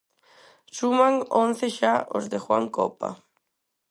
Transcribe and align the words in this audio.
Suman 0.77 1.15
once 1.43 1.65
xa 1.77 1.93
os 2.17 2.25
de 2.31 2.37
Juan 2.45 2.65
Copa. 2.77 3.09